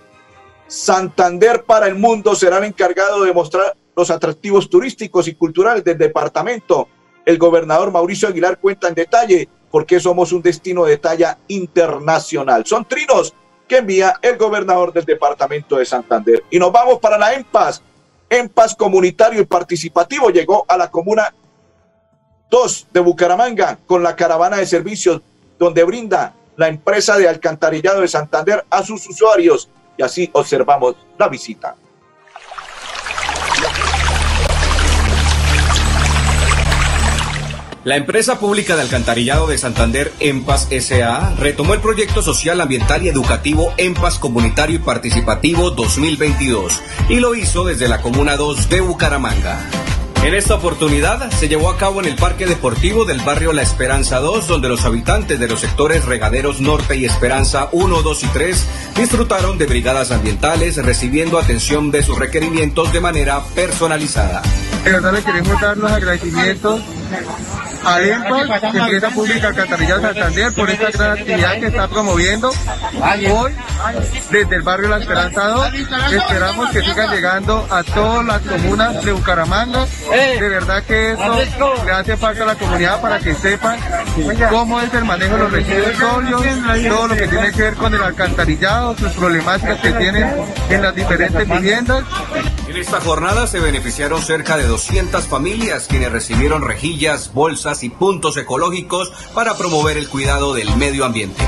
Santander 0.67 1.63
para 1.63 1.87
el 1.87 1.95
mundo 1.95 2.35
será 2.35 2.59
el 2.59 2.65
encargado 2.65 3.23
de 3.23 3.33
mostrar 3.33 3.75
los 3.95 4.11
atractivos 4.11 4.69
turísticos 4.69 5.27
y 5.27 5.33
culturales 5.33 5.83
del 5.83 5.97
departamento. 5.97 6.87
El 7.25 7.37
gobernador 7.37 7.91
Mauricio 7.91 8.27
Aguilar 8.27 8.59
cuenta 8.59 8.87
en 8.87 8.93
detalle 8.93 9.49
por 9.71 9.85
qué 9.85 9.99
somos 9.99 10.31
un 10.31 10.41
destino 10.41 10.85
de 10.85 10.97
talla 10.97 11.39
internacional. 11.47 12.65
Son 12.65 12.85
trinos 12.85 13.33
que 13.69 13.77
envía 13.77 14.15
el 14.21 14.35
gobernador 14.37 14.91
del 14.91 15.05
departamento 15.05 15.77
de 15.77 15.85
Santander. 15.85 16.43
Y 16.49 16.59
nos 16.59 16.71
vamos 16.71 16.99
para 16.99 17.17
la 17.17 17.33
EMPAS. 17.33 17.81
EMPAS 18.29 18.75
comunitario 18.75 19.41
y 19.41 19.45
participativo 19.45 20.29
llegó 20.29 20.65
a 20.67 20.75
la 20.75 20.89
comuna 20.91 21.33
2 22.49 22.87
de 22.91 22.99
Bucaramanga 22.99 23.77
con 23.85 24.03
la 24.03 24.15
caravana 24.15 24.57
de 24.57 24.65
servicios 24.65 25.21
donde 25.57 25.83
brinda 25.83 26.33
la 26.57 26.67
empresa 26.67 27.17
de 27.17 27.29
alcantarillado 27.29 28.01
de 28.01 28.07
Santander 28.07 28.65
a 28.69 28.83
sus 28.83 29.07
usuarios. 29.07 29.69
Y 29.97 30.01
así 30.01 30.29
observamos 30.33 30.95
la 31.17 31.27
visita. 31.27 31.75
La 37.89 37.95
empresa 37.95 38.37
pública 38.37 38.75
de 38.75 38.83
alcantarillado 38.83 39.47
de 39.47 39.57
Santander, 39.57 40.13
EMPAS 40.19 40.67
SA, 40.79 41.33
retomó 41.39 41.73
el 41.73 41.79
proyecto 41.79 42.21
social, 42.21 42.61
ambiental 42.61 43.03
y 43.03 43.07
educativo 43.07 43.73
EMPAS 43.77 44.19
Comunitario 44.19 44.75
y 44.75 44.79
Participativo 44.79 45.71
2022 45.71 46.83
y 47.09 47.15
lo 47.15 47.33
hizo 47.33 47.63
desde 47.63 47.87
la 47.87 47.99
Comuna 48.03 48.37
2 48.37 48.69
de 48.69 48.81
Bucaramanga. 48.81 49.59
En 50.21 50.35
esta 50.35 50.53
oportunidad 50.53 51.31
se 51.31 51.47
llevó 51.47 51.71
a 51.71 51.77
cabo 51.77 51.99
en 51.99 52.05
el 52.05 52.15
Parque 52.15 52.45
Deportivo 52.45 53.05
del 53.05 53.21
barrio 53.21 53.53
La 53.53 53.63
Esperanza 53.63 54.19
2, 54.19 54.47
donde 54.47 54.69
los 54.69 54.85
habitantes 54.85 55.39
de 55.39 55.47
los 55.47 55.59
sectores 55.59 56.05
Regaderos 56.05 56.61
Norte 56.61 56.95
y 56.95 57.05
Esperanza 57.05 57.69
1, 57.71 58.03
2 58.03 58.23
y 58.23 58.27
3 58.27 58.67
disfrutaron 58.97 59.57
de 59.57 59.65
brigadas 59.65 60.11
ambientales 60.11 60.75
recibiendo 60.77 61.39
atención 61.39 61.89
de 61.89 62.03
sus 62.03 62.19
requerimientos 62.19 62.93
de 62.93 63.01
manera 63.01 63.41
personalizada. 63.55 64.43
Queremos 64.83 65.59
dar 65.59 65.75
los 65.75 65.91
agradecimientos 65.91 66.81
a 67.83 68.01
EMPA, 68.01 68.41
Empresa 68.41 69.09
Pública 69.09 69.47
Alcantarillado 69.47 70.01
Santander, 70.01 70.53
por 70.53 70.69
esta 70.69 70.91
gran 70.91 71.11
actividad 71.11 71.59
que 71.59 71.67
está 71.67 71.87
promoviendo 71.87 72.51
hoy 73.31 73.53
desde 74.31 74.55
el 74.55 74.61
barrio 74.61 74.89
La 74.89 74.97
Esperanza 74.97 75.43
2. 75.47 75.73
Esperamos 76.11 76.69
que 76.71 76.81
sigan 76.81 77.11
llegando 77.11 77.67
a 77.69 77.83
todas 77.83 78.25
las 78.25 78.41
comunas 78.41 79.03
de 79.03 79.11
Bucaramanga. 79.11 79.85
De 80.39 80.49
verdad 80.49 80.83
que 80.83 81.11
eso 81.13 81.39
le 81.85 81.91
hace 81.91 82.17
falta 82.17 82.43
a 82.43 82.47
la 82.47 82.55
comunidad 82.55 83.01
para 83.01 83.19
que 83.19 83.35
sepan 83.35 83.79
cómo 84.49 84.81
es 84.81 84.93
el 84.93 85.05
manejo 85.05 85.33
de 85.33 85.39
los 85.39 85.51
residuos 85.51 85.97
sólidos, 85.97 86.45
todo 86.87 87.07
lo 87.07 87.15
que 87.15 87.27
tiene 87.27 87.51
que 87.51 87.61
ver 87.61 87.75
con 87.75 87.93
el 87.93 88.01
alcantarillado, 88.01 88.97
sus 88.97 89.11
problemáticas 89.13 89.79
que 89.79 89.91
tienen 89.93 90.29
en 90.69 90.81
las 90.81 90.95
diferentes 90.95 91.47
viviendas. 91.47 92.03
En 92.69 92.77
esta 92.77 93.01
jornada 93.01 93.47
se 93.47 93.59
beneficiaron 93.59 94.21
cerca 94.21 94.55
de 94.55 94.67
200 94.67 95.25
familias 95.25 95.87
quienes 95.87 96.11
recibieron 96.11 96.61
rejillas, 96.61 97.33
bolsas 97.33 97.83
y 97.83 97.89
puntos 97.89 98.37
ecológicos 98.37 99.11
para 99.33 99.57
promover 99.57 99.97
el 99.97 100.07
cuidado 100.07 100.53
del 100.53 100.77
medio 100.77 101.03
ambiente. 101.03 101.43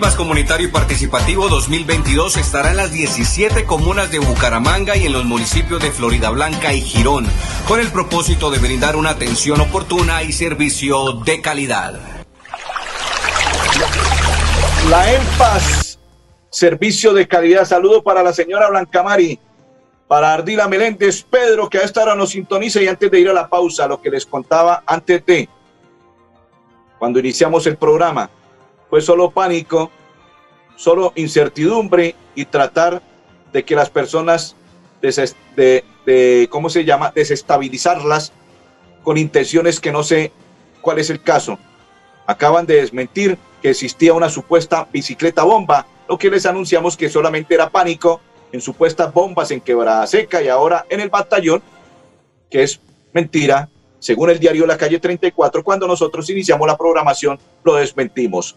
EMPAS 0.00 0.16
Comunitario 0.16 0.66
y 0.66 0.70
Participativo 0.70 1.50
2022 1.50 2.38
estará 2.38 2.70
en 2.70 2.78
las 2.78 2.90
17 2.90 3.66
comunas 3.66 4.10
de 4.10 4.18
Bucaramanga 4.18 4.96
y 4.96 5.04
en 5.04 5.12
los 5.12 5.26
municipios 5.26 5.82
de 5.82 5.90
Florida 5.90 6.30
Blanca 6.30 6.72
y 6.72 6.80
Girón, 6.80 7.26
con 7.68 7.80
el 7.80 7.88
propósito 7.88 8.50
de 8.50 8.58
brindar 8.60 8.96
una 8.96 9.10
atención 9.10 9.60
oportuna 9.60 10.22
y 10.22 10.32
servicio 10.32 11.12
de 11.12 11.42
calidad. 11.42 12.00
La 14.88 15.12
EMPAS, 15.12 15.98
servicio 16.48 17.12
de 17.12 17.28
calidad. 17.28 17.66
Saludo 17.66 18.02
para 18.02 18.22
la 18.22 18.32
señora 18.32 18.70
Blancamari, 18.70 19.38
para 20.08 20.32
Ardila 20.32 20.66
Meléndez, 20.66 21.24
Pedro, 21.24 21.68
que 21.68 21.76
a 21.76 21.82
esta 21.82 22.04
hora 22.04 22.14
nos 22.14 22.30
sintoniza 22.30 22.80
y 22.80 22.88
antes 22.88 23.10
de 23.10 23.20
ir 23.20 23.28
a 23.28 23.34
la 23.34 23.50
pausa, 23.50 23.86
lo 23.86 24.00
que 24.00 24.08
les 24.08 24.24
contaba 24.24 24.82
antes 24.86 25.26
de, 25.26 25.46
cuando 26.98 27.18
iniciamos 27.18 27.66
el 27.66 27.76
programa, 27.76 28.30
fue 28.90 29.00
solo 29.00 29.30
pánico, 29.30 29.90
solo 30.76 31.12
incertidumbre 31.14 32.14
y 32.34 32.44
tratar 32.44 33.00
de 33.52 33.64
que 33.64 33.74
las 33.76 33.88
personas, 33.90 34.56
de, 35.00 35.84
de- 36.04 36.48
¿cómo 36.50 36.68
se 36.68 36.84
llama?, 36.84 37.12
desestabilizarlas 37.14 38.32
con 39.02 39.16
intenciones 39.16 39.80
que 39.80 39.92
no 39.92 40.02
sé 40.02 40.32
cuál 40.80 40.98
es 40.98 41.08
el 41.10 41.22
caso. 41.22 41.58
Acaban 42.26 42.66
de 42.66 42.76
desmentir 42.76 43.38
que 43.62 43.70
existía 43.70 44.12
una 44.14 44.28
supuesta 44.28 44.86
bicicleta 44.92 45.42
bomba, 45.42 45.86
lo 46.08 46.18
que 46.18 46.30
les 46.30 46.46
anunciamos 46.46 46.96
que 46.96 47.08
solamente 47.08 47.54
era 47.54 47.70
pánico 47.70 48.20
en 48.52 48.60
supuestas 48.60 49.12
bombas 49.12 49.50
en 49.52 49.60
Quebrada 49.60 50.06
Seca 50.06 50.42
y 50.42 50.48
ahora 50.48 50.84
en 50.88 51.00
el 51.00 51.08
batallón, 51.08 51.62
que 52.50 52.62
es 52.64 52.80
mentira, 53.12 53.68
según 54.00 54.30
el 54.30 54.38
diario 54.40 54.66
La 54.66 54.76
Calle 54.76 54.98
34, 54.98 55.62
cuando 55.62 55.86
nosotros 55.86 56.28
iniciamos 56.30 56.66
la 56.66 56.76
programación, 56.76 57.38
lo 57.62 57.74
desmentimos. 57.76 58.56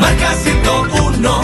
Marca 0.00 0.34
101, 0.34 1.40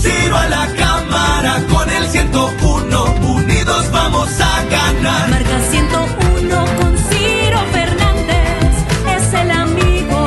Ciro 0.00 0.36
a 0.36 0.48
la 0.48 0.66
cámara 0.74 1.62
con 1.70 1.88
el 1.90 2.06
101, 2.06 3.04
unidos 3.26 3.90
vamos 3.92 4.28
a 4.40 4.62
ganar. 4.64 5.30
Marca 5.30 5.60
101 5.70 6.64
con 6.78 6.98
Ciro 7.08 7.60
Fernández, 7.72 8.74
es 9.16 9.34
el 9.34 9.50
amigo 9.50 10.24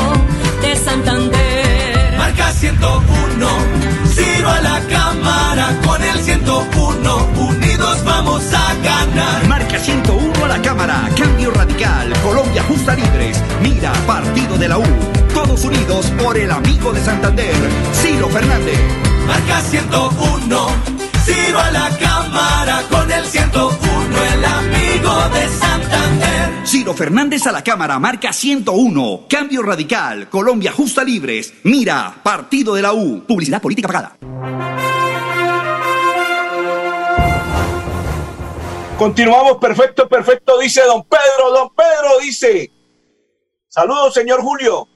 de 0.61 0.75
Santander. 0.75 2.17
Marca 2.17 2.51
101, 2.51 3.47
Ciro 4.13 4.49
a 4.49 4.59
la 4.61 4.79
cámara 4.89 5.75
con 5.85 6.01
el 6.03 6.19
101, 6.19 7.27
unidos 7.37 8.03
vamos 8.03 8.43
a 8.53 8.73
ganar. 8.83 9.47
Marca 9.47 9.79
101 9.79 10.45
a 10.45 10.47
la 10.47 10.61
Cámara, 10.61 11.09
Cambio 11.17 11.51
Radical, 11.51 12.11
Colombia 12.23 12.63
Justa 12.63 12.95
Libres, 12.95 13.41
Mira, 13.61 13.93
Partido 14.05 14.57
de 14.57 14.67
la 14.67 14.77
U. 14.79 15.16
Todos 15.47 15.63
unidos 15.63 16.11
por 16.21 16.37
el 16.37 16.51
amigo 16.51 16.91
de 16.91 16.99
Santander, 16.99 17.55
Ciro 17.93 18.27
Fernández. 18.27 18.79
Marca 19.25 19.61
101, 19.61 20.67
Ciro 21.23 21.59
a 21.59 21.71
la 21.71 21.89
cámara 21.97 22.83
con 22.89 23.09
el 23.09 23.25
101, 23.25 23.77
el 24.33 24.45
amigo 24.45 25.29
de 25.29 25.47
Santander. 25.47 26.67
Ciro 26.67 26.93
Fernández 26.93 27.47
a 27.47 27.53
la 27.53 27.63
Cámara, 27.63 27.97
marca 27.97 28.33
101. 28.33 29.21
Cambio 29.29 29.63
Radical, 29.63 30.27
Colombia 30.27 30.73
Justa 30.73 31.05
Libres. 31.05 31.53
Mira, 31.63 32.13
Partido 32.21 32.75
de 32.75 32.81
la 32.81 32.91
U. 32.91 33.23
Publicidad 33.25 33.61
política 33.61 33.87
pagada. 33.87 34.17
Continuamos, 38.97 39.57
perfecto, 39.59 40.09
perfecto, 40.09 40.59
dice 40.59 40.81
don 40.81 41.05
Pedro, 41.05 41.51
don 41.53 41.69
Pedro 41.69 42.19
dice. 42.21 42.69
Saludos, 43.69 44.13
señor 44.13 44.41
Julio. 44.41 44.89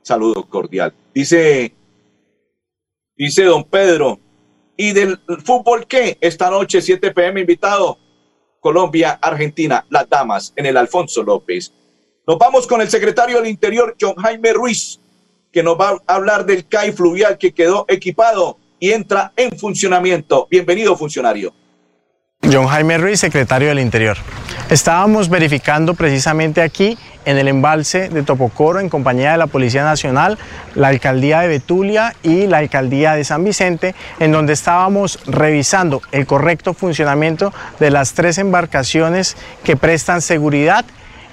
saludo 0.01 0.47
cordial. 0.47 0.93
Dice, 1.13 1.73
dice 3.15 3.43
don 3.43 3.63
Pedro, 3.63 4.19
¿y 4.77 4.91
del 4.91 5.19
fútbol 5.43 5.87
qué? 5.87 6.17
Esta 6.21 6.49
noche, 6.49 6.81
7 6.81 7.11
pm, 7.11 7.41
invitado 7.41 7.97
Colombia, 8.63 9.19
Argentina, 9.21 9.85
las 9.89 10.09
damas 10.09 10.53
en 10.55 10.65
el 10.65 10.77
Alfonso 10.77 11.21
López. 11.21 11.73
Nos 12.25 12.37
vamos 12.37 12.65
con 12.65 12.79
el 12.79 12.89
secretario 12.89 13.41
del 13.41 13.49
Interior, 13.49 13.97
John 13.99 14.15
Jaime 14.15 14.53
Ruiz, 14.53 15.01
que 15.51 15.61
nos 15.61 15.77
va 15.77 16.01
a 16.07 16.15
hablar 16.15 16.45
del 16.45 16.65
CAI 16.65 16.93
fluvial 16.93 17.37
que 17.37 17.53
quedó 17.53 17.83
equipado 17.89 18.57
y 18.79 18.93
entra 18.93 19.33
en 19.35 19.59
funcionamiento. 19.59 20.47
Bienvenido, 20.49 20.95
funcionario. 20.95 21.53
John 22.41 22.67
Jaime 22.67 22.97
Ruiz, 22.97 23.19
secretario 23.19 23.67
del 23.67 23.79
Interior. 23.79 24.15
Estábamos 24.73 25.29
verificando 25.29 25.93
precisamente 25.93 26.59
aquí 26.59 26.97
en 27.25 27.37
el 27.37 27.47
embalse 27.47 28.09
de 28.09 28.23
Topocoro 28.23 28.79
en 28.79 28.89
compañía 28.89 29.33
de 29.33 29.37
la 29.37 29.45
Policía 29.45 29.83
Nacional, 29.83 30.39
la 30.73 30.87
Alcaldía 30.87 31.41
de 31.41 31.47
Betulia 31.47 32.15
y 32.23 32.47
la 32.47 32.57
Alcaldía 32.57 33.13
de 33.13 33.23
San 33.23 33.43
Vicente, 33.43 33.93
en 34.19 34.31
donde 34.31 34.53
estábamos 34.53 35.19
revisando 35.27 36.01
el 36.11 36.25
correcto 36.25 36.73
funcionamiento 36.73 37.53
de 37.79 37.91
las 37.91 38.13
tres 38.13 38.39
embarcaciones 38.39 39.37
que 39.63 39.77
prestan 39.77 40.23
seguridad 40.23 40.85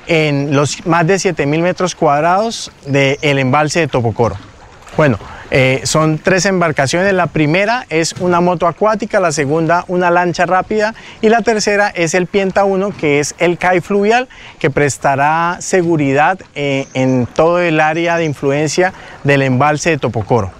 en 0.07 0.55
los 0.55 0.85
más 0.85 1.07
de 1.07 1.15
7.000 1.15 1.63
metros 1.63 1.95
cuadrados 1.95 2.71
del 2.85 3.39
embalse 3.39 3.81
de 3.81 3.89
Topocoro. 3.89 4.50
Bueno, 4.97 5.19
eh, 5.51 5.81
son 5.85 6.19
tres 6.19 6.47
embarcaciones. 6.47 7.13
La 7.13 7.27
primera 7.27 7.87
es 7.89 8.13
una 8.21 8.41
moto 8.41 8.67
acuática, 8.67 9.19
la 9.19 9.33
segunda 9.33 9.85
una 9.89 10.11
lancha 10.11 10.47
rápida 10.47 10.95
y 11.21 11.29
la 11.29 11.43
tercera 11.43 11.89
es 11.89 12.15
el 12.15 12.27
Pienta 12.27 12.65
1, 12.65 12.97
que 12.97 13.21
es 13.21 13.35
el 13.39 13.59
CAI 13.59 13.81
fluvial, 13.81 14.29
que 14.59 14.71
prestará 14.71 15.59
seguridad 15.61 16.39
eh, 16.55 16.87
en 16.95 17.27
todo 17.27 17.61
el 17.61 17.81
área 17.81 18.17
de 18.17 18.25
influencia 18.25 18.93
del 19.25 19.43
embalse 19.43 19.91
de 19.91 19.99
Topocoro. 19.99 20.53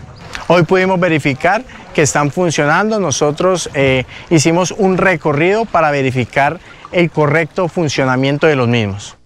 Hoy 0.49 0.65
pudimos 0.65 0.99
verificar 0.99 1.63
que 1.95 2.03
están 2.03 2.31
funcionando. 2.31 2.99
Nosotros 2.99 3.71
eh, 3.75 4.05
hicimos 4.31 4.73
un 4.73 4.99
recorrido 4.99 5.65
para 5.65 5.91
verificar 5.91 6.59
el 6.93 7.11
correcto 7.11 7.69
funcionamiento 7.69 8.49
de 8.49 8.57
los 8.57 8.67
mismos. 8.67 9.17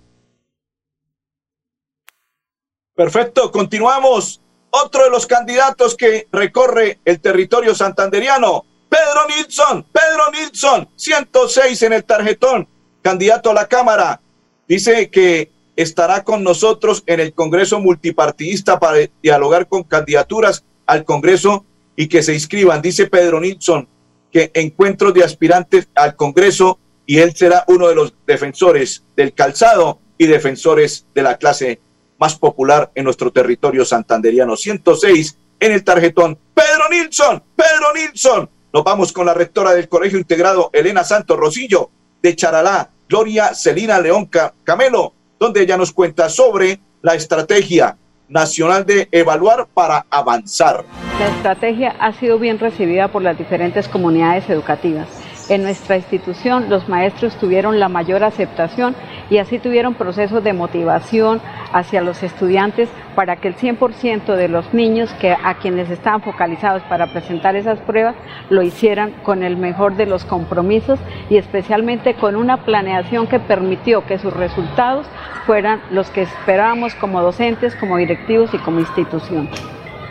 Perfecto, 2.95 3.51
continuamos 3.51 4.41
otro 4.83 5.05
de 5.05 5.11
los 5.11 5.27
candidatos 5.27 5.97
que 5.97 6.27
recorre 6.33 6.99
el 7.05 7.21
territorio 7.21 7.75
santanderiano, 7.75 8.65
Pedro 8.89 9.29
Nilsson, 9.29 9.87
Pedro 9.93 10.31
Nilsson, 10.33 10.89
106 10.97 11.83
en 11.83 11.93
el 11.93 12.05
tarjetón, 12.05 12.69
candidato 13.01 13.51
a 13.51 13.55
la 13.55 13.69
Cámara. 13.69 14.21
Dice 14.67 15.11
que 15.11 15.53
estará 15.77 16.25
con 16.25 16.43
nosotros 16.43 17.05
en 17.07 17.21
el 17.21 17.35
Congreso 17.35 17.79
multipartidista 17.79 18.81
para 18.81 18.99
dialogar 19.23 19.69
con 19.69 19.85
candidaturas 19.85 20.65
al 20.87 21.05
Congreso 21.05 21.65
y 21.95 22.09
que 22.09 22.25
se 22.25 22.35
inscriban. 22.35 22.83
Dice 22.83 23.07
Pedro 23.07 23.41
Nilsson 23.41 23.89
que 24.33 24.51
encuentros 24.55 25.15
de 25.15 25.23
aspirantes 25.23 25.89
al 25.95 26.17
Congreso 26.17 26.81
y 27.07 27.19
él 27.19 27.37
será 27.37 27.65
uno 27.69 27.87
de 27.87 27.95
los 27.95 28.15
defensores 28.27 29.05
del 29.15 29.35
calzado 29.35 30.01
y 30.19 30.27
defensores 30.27 31.07
de 31.15 31.23
la 31.23 31.37
clase 31.37 31.81
más 32.19 32.37
popular 32.37 32.91
en 32.95 33.05
nuestro 33.05 33.31
territorio 33.33 33.85
santanderiano. 33.85 34.57
106 34.57 35.39
en 35.61 35.73
el 35.73 35.85
tarjetón. 35.85 36.39
Pedro 36.55 36.89
Nilsson, 36.91 37.43
Pedro 37.57 37.93
Nilsson. 37.95 38.51
Nos 38.73 38.85
vamos 38.85 39.13
con 39.13 39.27
la 39.27 39.35
rectora 39.35 39.73
del 39.73 39.89
Colegio 39.89 40.19
Integrado, 40.19 40.71
Elena 40.73 41.05
Santos 41.05 41.39
Rosillo, 41.39 41.91
de 42.23 42.35
Charalá, 42.35 42.91
Gloria 43.09 43.55
Celina 43.55 44.01
León 44.01 44.29
Camelo, 44.65 45.13
donde 45.39 45.63
ella 45.63 45.77
nos 45.77 45.93
cuenta 45.93 46.29
sobre 46.29 46.81
la 47.03 47.15
estrategia 47.15 47.97
nacional 48.29 48.85
de 48.85 49.09
evaluar 49.13 49.67
para 49.73 50.07
avanzar. 50.11 50.85
La 51.21 51.29
estrategia 51.29 51.95
ha 52.01 52.13
sido 52.15 52.39
bien 52.39 52.59
recibida 52.59 53.09
por 53.09 53.23
las 53.23 53.39
diferentes 53.39 53.87
comunidades 53.87 54.49
educativas 54.49 55.24
en 55.49 55.63
nuestra 55.63 55.97
institución 55.97 56.69
los 56.69 56.89
maestros 56.89 57.37
tuvieron 57.37 57.79
la 57.79 57.89
mayor 57.89 58.25
aceptación 58.25 58.95
y 59.31 59.39
así 59.39 59.59
tuvieron 59.59 59.95
procesos 59.95 60.43
de 60.43 60.53
motivación 60.53 61.41
hacia 61.73 62.01
los 62.01 62.23
estudiantes 62.23 62.89
para 63.15 63.37
que 63.37 63.49
el 63.49 63.57
100% 63.57 64.37
de 64.37 64.49
los 64.49 64.73
niños 64.73 65.13
que 65.21 65.33
a 65.33 65.55
quienes 65.55 65.91
estaban 65.91 66.23
focalizados 66.23 66.83
para 66.85 67.07
presentar 67.09 67.57
esas 67.57 67.81
pruebas 67.81 68.15
lo 68.49 68.63
hicieran 68.63 69.13
con 69.23 69.43
el 69.43 69.57
mejor 69.57 69.97
de 69.97 70.07
los 70.07 70.25
compromisos 70.25 70.99
y 71.31 71.37
especialmente 71.37 72.15
con 72.15 72.37
una 72.37 72.59
planeación 72.65 73.27
que 73.27 73.41
permitió 73.41 74.05
que 74.07 74.19
sus 74.19 74.33
resultados 74.33 75.07
fueran 75.47 75.81
los 75.91 76.11
que 76.11 76.23
esperábamos 76.23 76.95
como 76.95 77.21
docentes, 77.23 77.75
como 77.77 77.97
directivos 77.97 78.53
y 78.55 78.59
como 78.59 78.81
institución. 78.81 79.49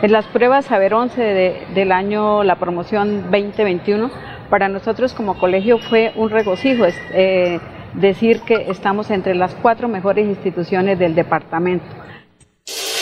En 0.02 0.12
las 0.12 0.26
pruebas 0.26 0.66
Saber 0.66 0.92
11 0.92 1.66
del 1.74 1.92
año, 1.92 2.44
la 2.44 2.56
promoción 2.56 3.22
2021, 3.30 4.10
para 4.50 4.68
nosotros 4.68 5.12
como 5.12 5.38
colegio 5.38 5.78
fue 5.78 6.12
un 6.16 6.30
regocijo 6.30 6.84
eh, 7.12 7.60
decir 7.94 8.40
que 8.40 8.66
estamos 8.70 9.10
entre 9.10 9.34
las 9.34 9.54
cuatro 9.54 9.88
mejores 9.88 10.26
instituciones 10.26 10.98
del 10.98 11.14
departamento. 11.14 11.86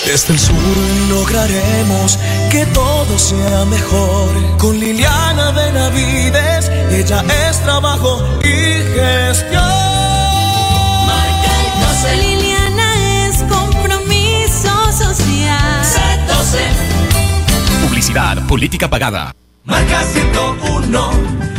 Desde 0.04 0.32
el 0.32 0.38
sur 0.38 0.56
lograremos 1.08 2.18
que 2.50 2.66
todo 2.66 3.18
sea 3.18 3.64
mejor. 3.66 4.58
Con 4.58 4.78
Liliana 4.78 5.52
Benavides, 5.52 6.70
ella 6.90 7.22
es 7.48 7.60
trabajo 7.60 8.18
y 8.40 8.82
gestión. 8.98 9.62
Marca 11.06 12.10
el 12.10 12.20
Liliana 12.20 13.28
es 13.28 13.42
compromiso 13.44 14.92
social. 14.92 15.82
Publicidad, 17.86 18.46
política 18.48 18.88
pagada. 18.88 19.32
Marca 19.64 20.02
101, 20.02 21.10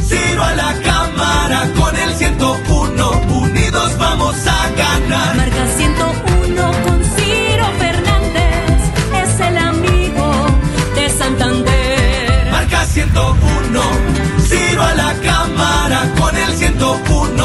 Ciro 0.05 0.43
a 0.43 0.53
la 0.55 0.73
cámara 0.83 1.69
con 1.79 1.95
el 1.95 2.13
101, 2.13 3.11
unidos 3.31 3.97
vamos 3.97 4.35
a 4.45 4.69
ganar. 4.71 5.35
Marca 5.37 5.67
101 5.77 6.71
con 6.83 7.03
Ciro 7.15 7.65
Fernández, 7.79 8.81
es 9.23 9.39
el 9.39 9.57
amigo 9.57 10.47
de 10.95 11.09
Santander. 11.09 12.51
Marca 12.51 12.85
101, 12.85 13.81
Ciro 14.49 14.83
a 14.83 14.93
la 14.95 15.13
cámara 15.23 16.11
con 16.19 16.35
el 16.35 16.53
101, 16.57 16.91
unidos 16.91 17.42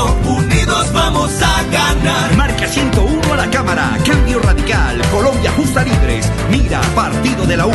vamos 1.19 1.43
a 1.43 1.63
ganar. 1.65 2.37
Marca 2.37 2.67
101 2.67 3.33
a 3.33 3.37
la 3.37 3.51
cámara, 3.51 3.99
cambio 4.05 4.39
radical, 4.39 5.01
Colombia 5.11 5.53
justa 5.57 5.83
libres, 5.83 6.31
mira, 6.51 6.81
partido 6.95 7.45
de 7.45 7.57
la 7.57 7.67
U. 7.67 7.73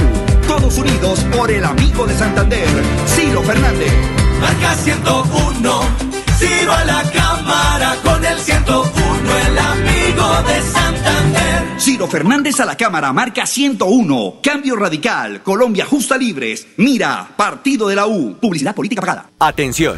Todos 0.47 0.77
unidos 0.77 1.19
por 1.35 1.51
el 1.51 1.63
amigo 1.63 2.05
de 2.05 2.15
Santander, 2.15 2.67
Ciro 3.07 3.41
Fernández. 3.43 3.93
Marca 4.39 4.75
101, 4.75 5.81
Ciro 6.37 6.73
a 6.73 6.83
la 6.85 7.03
cámara 7.11 7.95
con 8.03 8.23
el 8.25 8.39
101, 8.39 8.91
el 9.47 9.57
amigo 9.57 10.43
de 10.43 10.61
Santander. 10.61 11.79
Ciro 11.79 12.07
Fernández 12.07 12.59
a 12.59 12.65
la 12.65 12.77
cámara, 12.77 13.11
marca 13.13 13.45
101, 13.45 14.35
cambio 14.41 14.75
radical, 14.75 15.43
Colombia 15.43 15.85
justa 15.85 16.17
libres, 16.17 16.67
mira, 16.77 17.27
partido 17.35 17.87
de 17.87 17.95
la 17.95 18.07
U, 18.07 18.37
publicidad 18.39 18.75
política 18.75 19.01
pagada. 19.01 19.29
Atención, 19.39 19.97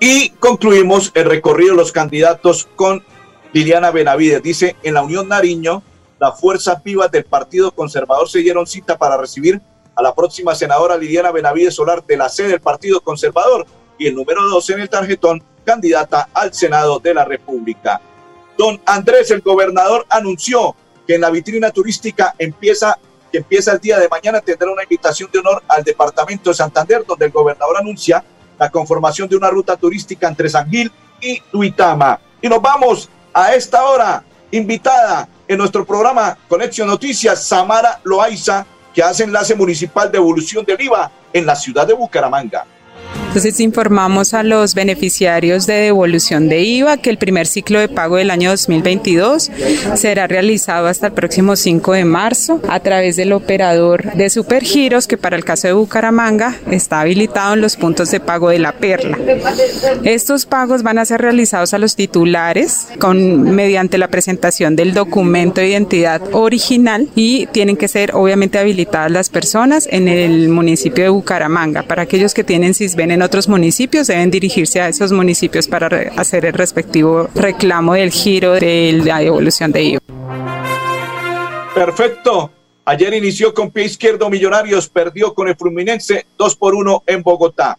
Y 0.00 0.30
concluimos 0.30 1.12
el 1.14 1.24
recorrido 1.26 1.72
de 1.72 1.78
los 1.78 1.92
candidatos 1.92 2.68
con 2.76 3.04
Liliana 3.52 3.90
Benavides. 3.90 4.42
Dice, 4.42 4.76
en 4.82 4.94
la 4.94 5.02
Unión 5.02 5.28
Nariño, 5.28 5.82
las 6.18 6.38
fuerzas 6.38 6.82
vivas 6.82 7.10
del 7.10 7.24
Partido 7.24 7.70
Conservador 7.70 8.28
se 8.28 8.40
dieron 8.40 8.66
cita 8.66 8.98
para 8.98 9.16
recibir 9.16 9.60
a 9.94 10.02
la 10.02 10.14
próxima 10.14 10.54
senadora 10.54 10.96
Liliana 10.96 11.30
Benavides 11.30 11.74
Solar 11.74 12.04
de 12.04 12.16
la 12.16 12.28
sede 12.28 12.48
del 12.48 12.60
Partido 12.60 13.00
Conservador 13.00 13.66
y 13.98 14.08
el 14.08 14.14
número 14.14 14.42
12 14.48 14.72
en 14.74 14.80
el 14.80 14.88
tarjetón, 14.88 15.42
candidata 15.64 16.28
al 16.34 16.52
Senado 16.52 16.98
de 16.98 17.14
la 17.14 17.24
República. 17.24 18.00
Don 18.58 18.80
Andrés, 18.84 19.30
el 19.30 19.40
gobernador, 19.40 20.04
anunció 20.10 20.74
que 21.06 21.14
en 21.14 21.20
la 21.20 21.30
vitrina 21.30 21.70
turística 21.70 22.34
empieza, 22.38 22.98
que 23.30 23.38
empieza 23.38 23.72
el 23.72 23.78
día 23.78 23.98
de 23.98 24.08
mañana 24.08 24.40
tendrá 24.40 24.70
una 24.70 24.82
invitación 24.82 25.30
de 25.32 25.38
honor 25.38 25.62
al 25.68 25.84
departamento 25.84 26.50
de 26.50 26.54
Santander, 26.54 27.04
donde 27.06 27.26
el 27.26 27.32
gobernador 27.32 27.76
anuncia 27.78 28.24
la 28.58 28.70
conformación 28.70 29.28
de 29.28 29.36
una 29.36 29.50
ruta 29.50 29.76
turística 29.76 30.28
entre 30.28 30.48
San 30.48 30.68
Gil 30.70 30.90
y 31.20 31.40
Tuitama. 31.40 32.18
Y 32.40 32.48
nos 32.48 32.60
vamos 32.60 33.08
a 33.32 33.54
esta 33.54 33.84
hora, 33.84 34.22
invitada 34.50 35.28
en 35.48 35.58
nuestro 35.58 35.84
programa 35.84 36.36
Conexión 36.48 36.88
Noticias, 36.88 37.44
Samara 37.44 38.00
Loaiza, 38.04 38.66
que 38.94 39.02
hace 39.02 39.24
enlace 39.24 39.54
municipal 39.54 40.10
de 40.10 40.18
evolución 40.18 40.64
del 40.64 40.80
IVA 40.80 41.10
en 41.32 41.46
la 41.46 41.56
ciudad 41.56 41.86
de 41.86 41.94
Bucaramanga. 41.94 42.64
Entonces 43.34 43.58
informamos 43.58 44.32
a 44.32 44.44
los 44.44 44.76
beneficiarios 44.76 45.66
de 45.66 45.74
devolución 45.74 46.48
de 46.48 46.60
IVA 46.62 46.98
que 46.98 47.10
el 47.10 47.18
primer 47.18 47.48
ciclo 47.48 47.80
de 47.80 47.88
pago 47.88 48.14
del 48.14 48.30
año 48.30 48.50
2022 48.50 49.50
será 49.96 50.28
realizado 50.28 50.86
hasta 50.86 51.08
el 51.08 51.14
próximo 51.14 51.56
5 51.56 51.94
de 51.94 52.04
marzo 52.04 52.60
a 52.68 52.78
través 52.78 53.16
del 53.16 53.32
operador 53.32 54.14
de 54.14 54.30
Supergiros 54.30 55.08
que 55.08 55.18
para 55.18 55.34
el 55.34 55.44
caso 55.44 55.66
de 55.66 55.72
Bucaramanga 55.72 56.54
está 56.70 57.00
habilitado 57.00 57.54
en 57.54 57.62
los 57.62 57.74
puntos 57.74 58.12
de 58.12 58.20
pago 58.20 58.50
de 58.50 58.60
la 58.60 58.70
Perla. 58.70 59.18
Estos 60.04 60.46
pagos 60.46 60.84
van 60.84 60.98
a 60.98 61.04
ser 61.04 61.20
realizados 61.20 61.74
a 61.74 61.78
los 61.78 61.96
titulares 61.96 62.86
con 63.00 63.50
mediante 63.50 63.98
la 63.98 64.06
presentación 64.06 64.76
del 64.76 64.94
documento 64.94 65.60
de 65.60 65.70
identidad 65.70 66.22
original 66.30 67.08
y 67.16 67.46
tienen 67.46 67.76
que 67.76 67.88
ser 67.88 68.14
obviamente 68.14 68.60
habilitadas 68.60 69.10
las 69.10 69.28
personas 69.28 69.88
en 69.90 70.06
el 70.06 70.50
municipio 70.50 71.02
de 71.02 71.10
Bucaramanga. 71.10 71.82
Para 71.82 72.02
aquellos 72.02 72.32
que 72.32 72.44
tienen 72.44 72.74
CISBEN 72.74 73.10
en 73.10 73.23
otros 73.24 73.48
municipios 73.48 74.06
deben 74.06 74.30
dirigirse 74.30 74.80
a 74.80 74.88
esos 74.88 75.12
municipios 75.12 75.66
para 75.66 75.86
hacer 76.16 76.44
el 76.44 76.52
respectivo 76.52 77.28
reclamo 77.34 77.94
del 77.94 78.10
giro 78.10 78.52
de 78.52 79.00
la 79.04 79.18
devolución 79.18 79.72
de 79.72 79.82
IVA. 79.82 80.00
Perfecto. 81.74 82.50
Ayer 82.84 83.14
inició 83.14 83.54
con 83.54 83.70
pie 83.70 83.84
izquierdo 83.84 84.28
Millonarios, 84.28 84.88
perdió 84.88 85.32
con 85.32 85.48
el 85.48 85.56
Fluminense 85.56 86.26
2 86.36 86.56
por 86.56 86.74
1 86.74 87.04
en 87.06 87.22
Bogotá. 87.22 87.78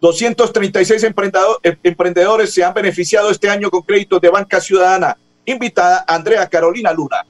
236 0.00 1.04
eh, 1.04 1.76
emprendedores 1.82 2.52
se 2.52 2.64
han 2.64 2.74
beneficiado 2.74 3.30
este 3.30 3.48
año 3.50 3.70
con 3.70 3.82
créditos 3.82 4.20
de 4.20 4.30
Banca 4.30 4.60
Ciudadana. 4.60 5.16
Invitada 5.44 6.04
Andrea 6.08 6.48
Carolina 6.48 6.92
Luna. 6.92 7.24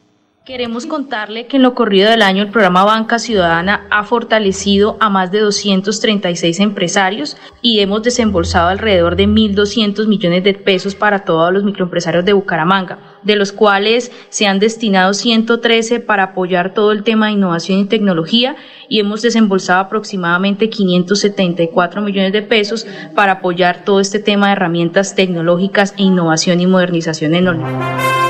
Queremos 0.46 0.86
contarle 0.86 1.48
que 1.48 1.56
en 1.56 1.64
lo 1.64 1.74
corrido 1.74 2.08
del 2.08 2.22
año 2.22 2.44
el 2.44 2.50
programa 2.50 2.84
Banca 2.84 3.18
Ciudadana 3.18 3.88
ha 3.90 4.04
fortalecido 4.04 4.96
a 5.00 5.10
más 5.10 5.32
de 5.32 5.40
236 5.40 6.60
empresarios 6.60 7.36
y 7.62 7.80
hemos 7.80 8.04
desembolsado 8.04 8.68
alrededor 8.68 9.16
de 9.16 9.26
1.200 9.26 10.06
millones 10.06 10.44
de 10.44 10.54
pesos 10.54 10.94
para 10.94 11.24
todos 11.24 11.52
los 11.52 11.64
microempresarios 11.64 12.24
de 12.24 12.32
Bucaramanga, 12.32 13.18
de 13.24 13.34
los 13.34 13.50
cuales 13.50 14.12
se 14.28 14.46
han 14.46 14.60
destinado 14.60 15.14
113 15.14 15.98
para 15.98 16.22
apoyar 16.22 16.74
todo 16.74 16.92
el 16.92 17.02
tema 17.02 17.26
de 17.26 17.32
innovación 17.32 17.80
y 17.80 17.86
tecnología 17.86 18.54
y 18.88 19.00
hemos 19.00 19.22
desembolsado 19.22 19.80
aproximadamente 19.80 20.70
574 20.70 22.00
millones 22.02 22.32
de 22.32 22.42
pesos 22.42 22.86
para 23.16 23.32
apoyar 23.32 23.84
todo 23.84 23.98
este 23.98 24.20
tema 24.20 24.46
de 24.46 24.52
herramientas 24.52 25.16
tecnológicas 25.16 25.92
e 25.98 26.04
innovación 26.04 26.60
y 26.60 26.68
modernización 26.68 27.34
en 27.34 27.48
online. 27.48 28.25